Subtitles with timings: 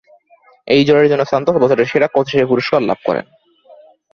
[0.67, 3.25] এই জয়ের জন্য সান্তোস বছরের সেরা কোচ হিসেবে পুরস্কার লাভ করেন।